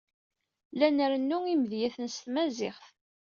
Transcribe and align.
La 0.77 0.87
nrennu 0.89 1.37
imedyaten 1.47 2.07
s 2.09 2.17
tmaziɣt. 2.23 2.85